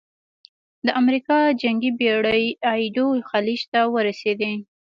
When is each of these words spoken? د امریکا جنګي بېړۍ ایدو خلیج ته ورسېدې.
د 0.85 0.87
امریکا 1.01 1.37
جنګي 1.61 1.91
بېړۍ 1.99 2.43
ایدو 2.71 3.07
خلیج 3.29 3.61
ته 3.71 3.79
ورسېدې. 3.93 4.53